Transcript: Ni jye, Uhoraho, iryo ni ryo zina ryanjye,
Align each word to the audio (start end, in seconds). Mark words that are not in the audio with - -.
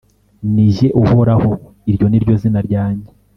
Ni 0.53 0.67
jye, 0.75 0.87
Uhoraho, 1.01 1.51
iryo 1.89 2.05
ni 2.09 2.19
ryo 2.23 2.33
zina 2.41 2.59
ryanjye, 2.67 3.09